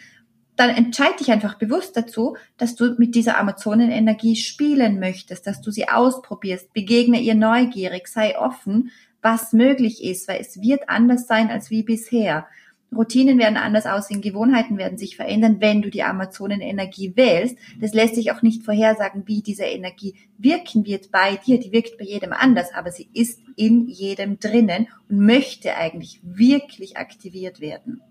[0.57, 5.71] dann entscheide dich einfach bewusst dazu, dass du mit dieser Amazonenenergie spielen möchtest, dass du
[5.71, 8.91] sie ausprobierst, begegne ihr neugierig, sei offen,
[9.23, 12.47] was möglich ist, weil es wird anders sein als wie bisher.
[12.95, 17.57] Routinen werden anders aussehen, Gewohnheiten werden sich verändern, wenn du die Amazonenenergie wählst.
[17.81, 21.59] Das lässt sich auch nicht vorhersagen, wie diese Energie wirken wird bei dir.
[21.59, 26.97] Die wirkt bei jedem anders, aber sie ist in jedem drinnen und möchte eigentlich wirklich
[26.97, 28.03] aktiviert werden.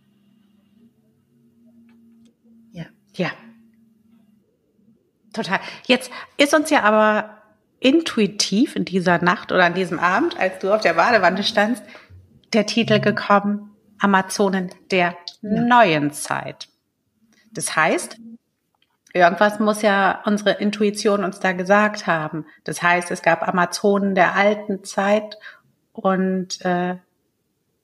[2.72, 2.86] Ja.
[3.16, 3.32] Ja.
[5.34, 5.60] Total.
[5.86, 7.42] Jetzt ist uns ja aber
[7.80, 11.84] intuitiv in dieser Nacht oder an diesem Abend, als du auf der Badewanne standst,
[12.54, 13.71] der Titel gekommen,
[14.02, 15.62] Amazonen der ja.
[15.62, 16.68] neuen Zeit.
[17.52, 18.18] Das heißt,
[19.14, 22.46] irgendwas muss ja unsere Intuition uns da gesagt haben.
[22.64, 25.38] Das heißt, es gab Amazonen der alten Zeit
[25.94, 26.96] und äh,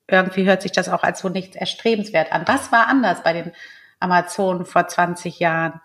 [0.07, 2.43] irgendwie hört sich das auch als so nichts erstrebenswert an.
[2.47, 3.51] Was war anders bei den
[3.99, 5.81] Amazonen vor 20 Jahren?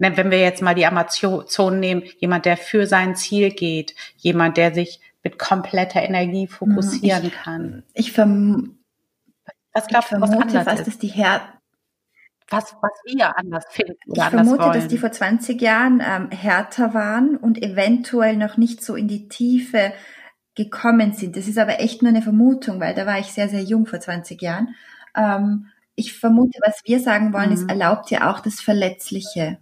[0.00, 4.72] wenn wir jetzt mal die Amazonen nehmen, jemand, der für sein Ziel geht, jemand, der
[4.72, 7.82] sich mit kompletter Energie fokussieren ich, kann.
[7.94, 8.77] Ich, verm
[9.78, 10.86] was glaubst du, was anders was, ist?
[10.86, 11.40] Dass die Her
[12.50, 14.72] was, was wir anders finden oder Ich vermute, wollen.
[14.72, 19.28] dass die vor 20 Jahren ähm, härter waren und eventuell noch nicht so in die
[19.28, 19.92] Tiefe
[20.54, 21.36] gekommen sind.
[21.36, 24.00] Das ist aber echt nur eine Vermutung, weil da war ich sehr, sehr jung vor
[24.00, 24.74] 20 Jahren.
[25.14, 27.54] Ähm, ich vermute, was wir sagen wollen, mhm.
[27.54, 29.58] ist, erlaubt ja auch das Verletzliche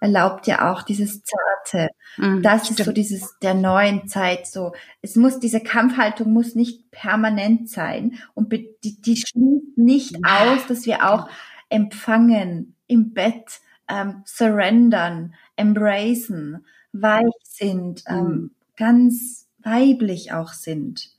[0.00, 1.88] erlaubt ja auch dieses Zarte.
[2.16, 2.80] Mhm, das stimmt.
[2.80, 4.72] ist so dieses der neuen Zeit so.
[5.02, 10.52] Es muss, diese Kampfhaltung muss nicht permanent sein und die, die schließt nicht ja.
[10.54, 11.28] aus, dass wir auch
[11.68, 18.50] empfangen, im Bett, ähm, surrendern, embracen, weich sind, ähm, mhm.
[18.76, 21.10] ganz weiblich auch sind.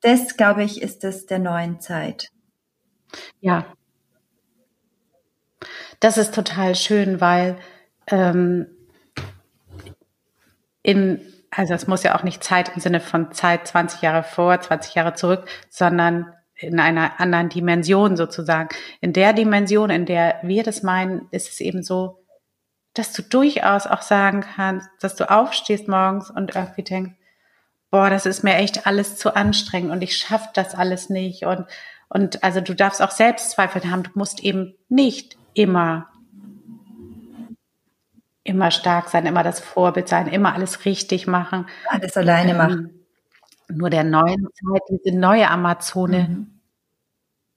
[0.00, 2.30] Das, glaube ich, ist es der neuen Zeit.
[3.40, 3.66] Ja.
[6.00, 7.58] Das ist total schön, weil
[8.12, 8.66] ähm,
[10.82, 11.20] in,
[11.50, 14.94] also es muss ja auch nicht Zeit im Sinne von Zeit 20 Jahre vor, 20
[14.94, 18.68] Jahre zurück, sondern in einer anderen Dimension sozusagen.
[19.00, 22.24] In der Dimension, in der wir das meinen, ist es eben so,
[22.94, 27.14] dass du durchaus auch sagen kannst, dass du aufstehst morgens und irgendwie denkst,
[27.90, 31.66] boah, das ist mir echt alles zu anstrengend und ich schaffe das alles nicht und
[32.08, 34.02] und also du darfst auch Selbstzweifel haben.
[34.02, 36.11] Du musst eben nicht immer
[38.44, 41.66] immer stark sein, immer das Vorbild sein, immer alles richtig machen.
[41.88, 43.06] Alles alleine ähm, machen.
[43.68, 46.60] Nur der neuen Zeit, diese neue Amazone, mhm.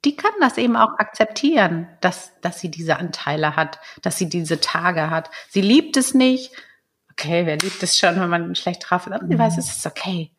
[0.06, 4.62] die kann das eben auch akzeptieren, dass, dass sie diese Anteile hat, dass sie diese
[4.62, 5.30] Tage hat.
[5.50, 6.52] Sie liebt es nicht.
[7.12, 9.13] Okay, wer liebt es schon, wenn man schlecht drauf ist?
[9.13, 9.60] Aber sie weiß, mhm.
[9.60, 10.32] es ist okay.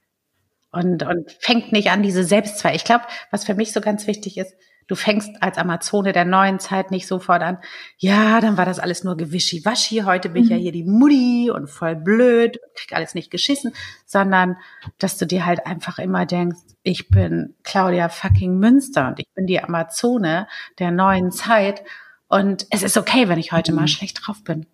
[0.70, 2.76] Und, und fängt nicht an, diese Selbstzweifel.
[2.76, 4.54] Ich glaube, was für mich so ganz wichtig ist,
[4.88, 7.58] Du fängst als Amazone der neuen Zeit nicht sofort an,
[7.98, 10.60] ja, dann war das alles nur gewischiwaschi, heute bin ich ja mhm.
[10.60, 13.72] hier die Mutti und voll blöd, krieg alles nicht geschissen,
[14.04, 14.56] sondern
[14.98, 19.46] dass du dir halt einfach immer denkst, ich bin Claudia fucking Münster und ich bin
[19.46, 20.46] die Amazone
[20.78, 21.82] der neuen Zeit
[22.28, 23.88] und es ist okay, wenn ich heute mal mhm.
[23.88, 24.66] schlecht drauf bin.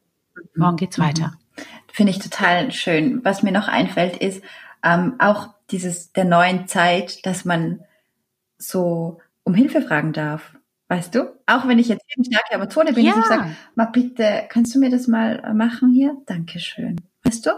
[0.55, 1.05] Morgen geht's mhm.
[1.05, 1.33] weiter.
[1.92, 3.25] Finde ich total schön.
[3.25, 4.42] Was mir noch einfällt, ist
[4.83, 7.81] ähm, auch dieses der neuen Zeit, dass man
[8.59, 10.55] so um Hilfe fragen darf.
[10.88, 11.22] Weißt du?
[11.46, 13.14] Auch wenn ich jetzt eben starke Amazone bin, ja.
[13.18, 16.16] ich sage, mal bitte, kannst du mir das mal äh, machen hier?
[16.26, 17.00] Dankeschön.
[17.24, 17.50] Weißt du?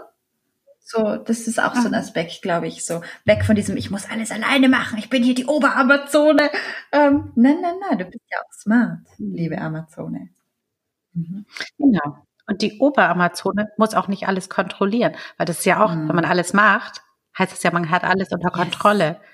[0.78, 3.00] So, das ist auch so ein Aspekt, glaube ich, so.
[3.24, 6.50] Weg von diesem, ich muss alles alleine machen, ich bin hier die Oberamazone.
[6.92, 10.28] Ähm, nein, nein, nein, du bist ja auch smart, liebe Amazone.
[11.14, 11.46] Mhm.
[11.78, 12.18] Genau.
[12.46, 16.08] Und die Oberamazone muss auch nicht alles kontrollieren, weil das ist ja auch, mhm.
[16.08, 17.02] wenn man alles macht,
[17.36, 19.16] heißt es ja, man hat alles unter Kontrolle.
[19.20, 19.33] Yes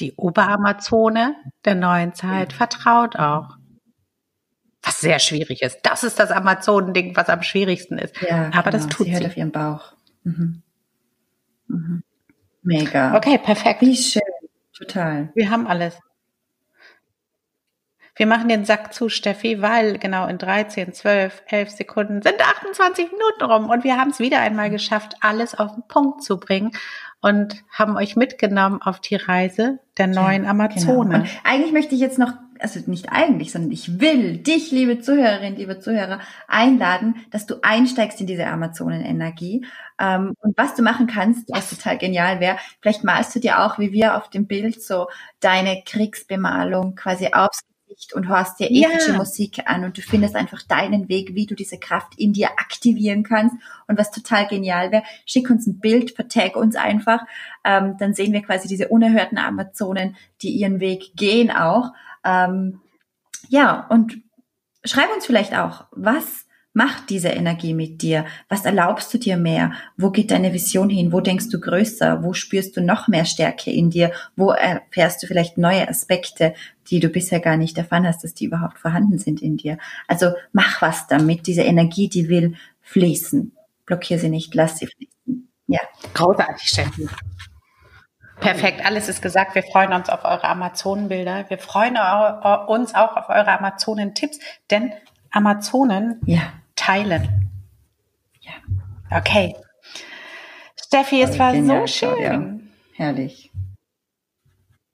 [0.00, 3.56] die Oberamazone der neuen Zeit vertraut auch.
[4.82, 5.80] Was sehr schwierig ist.
[5.82, 8.14] Das ist das Amazonending, was am schwierigsten ist.
[8.22, 8.84] Ja, Aber genau.
[8.84, 9.14] das tut sie.
[9.14, 9.94] Hört auf ihren Bauch.
[10.22, 10.62] Mhm.
[11.66, 12.02] Mhm.
[12.62, 13.16] Mega.
[13.16, 13.80] Okay, perfekt.
[13.80, 14.22] Wie schön.
[14.76, 15.30] Total.
[15.34, 15.98] Wir haben alles.
[18.14, 23.10] Wir machen den Sack zu, Steffi, weil genau in 13, 12, 11 Sekunden sind 28
[23.12, 26.70] Minuten rum und wir haben es wieder einmal geschafft, alles auf den Punkt zu bringen
[27.26, 31.22] und haben euch mitgenommen auf die Reise der neuen ja, Amazone.
[31.22, 31.30] Genau.
[31.42, 35.80] eigentlich möchte ich jetzt noch also nicht eigentlich, sondern ich will dich, liebe Zuhörerin, liebe
[35.80, 39.66] Zuhörer, einladen, dass du einsteigst in diese Amazonenenergie.
[39.98, 43.78] Ähm, und was du machen kannst, was total genial wäre, vielleicht malst du dir auch,
[43.78, 45.08] wie wir auf dem Bild, so
[45.40, 49.16] deine Kriegsbemalung quasi aufs Gesicht und hörst dir epische ja.
[49.16, 53.22] Musik an und du findest einfach deinen Weg, wie du diese Kraft in dir aktivieren
[53.22, 53.56] kannst.
[53.86, 57.24] Und was total genial wäre, schick uns ein Bild, vertag uns einfach,
[57.64, 61.92] ähm, dann sehen wir quasi diese unerhörten Amazonen, die ihren Weg gehen auch.
[62.24, 62.80] Ähm,
[63.48, 64.18] ja, und
[64.84, 66.45] schreib uns vielleicht auch, was
[66.76, 68.26] macht diese Energie mit dir?
[68.50, 69.72] Was erlaubst du dir mehr?
[69.96, 71.10] Wo geht deine Vision hin?
[71.10, 72.22] Wo denkst du größer?
[72.22, 74.12] Wo spürst du noch mehr Stärke in dir?
[74.36, 76.52] Wo erfährst du vielleicht neue Aspekte,
[76.90, 79.78] die du bisher gar nicht erfahren hast, dass die überhaupt vorhanden sind in dir?
[80.06, 81.46] Also mach was damit.
[81.46, 83.56] Diese Energie, die will fließen.
[83.86, 85.48] Blockier sie nicht, lass sie fließen.
[85.68, 85.80] Ja.
[86.12, 87.08] Großartig, Steffi.
[88.38, 89.54] Perfekt, alles ist gesagt.
[89.54, 91.46] Wir freuen uns auf eure Amazonenbilder.
[91.48, 91.96] Wir freuen
[92.66, 94.92] uns auch auf eure Amazonen-Tipps, denn
[95.30, 96.42] Amazonen ja.
[96.76, 97.50] Teilen.
[98.40, 98.52] Ja.
[99.18, 99.56] Okay.
[100.80, 102.20] Steffi, es war so schön.
[102.22, 102.58] Ja.
[102.94, 103.50] Herrlich.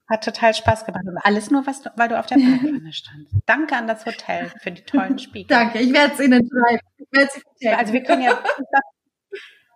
[0.08, 1.04] Hat total Spaß gemacht.
[1.06, 3.34] Und alles nur, was, weil du auf der Parkpfanne standst.
[3.46, 5.46] Danke an das Hotel für die tollen Spiegel.
[5.48, 7.76] Danke, ich werde es Ihnen schreiben.
[7.76, 8.42] Also wir können ja,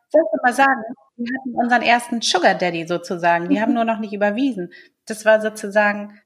[0.08, 0.82] ich mal sagen,
[1.16, 3.48] wir hatten unseren ersten Sugar Daddy sozusagen.
[3.48, 4.72] Die haben nur noch nicht überwiesen.
[5.06, 6.20] Das war sozusagen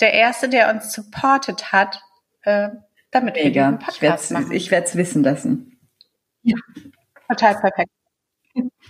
[0.00, 2.00] der erste, der uns supported hat,
[2.42, 2.70] äh,
[3.12, 3.44] damit Mega.
[3.44, 4.52] wir diesen Podcast ich machen.
[4.52, 5.78] Ich werde es wissen lassen.
[6.42, 6.56] Ja.
[7.28, 7.90] Total perfekt.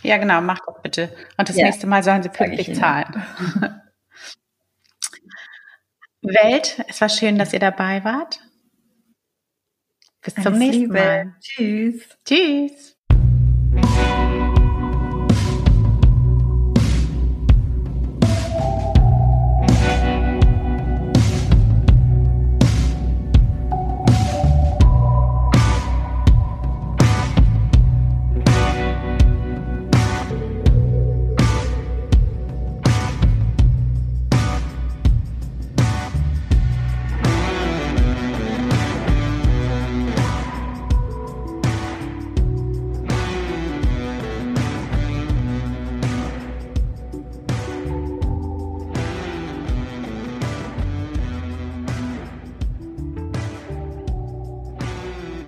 [0.03, 1.15] Ja, genau, macht das bitte.
[1.37, 1.67] Und das ja.
[1.67, 3.23] nächste Mal sollen sie pünktlich zahlen.
[6.23, 8.41] Welt, es war schön, dass ihr dabei wart.
[10.23, 10.95] Bis Alles zum nächsten Liebe.
[10.95, 11.37] Mal.
[11.41, 12.09] Tschüss.
[12.25, 12.92] Tschüss.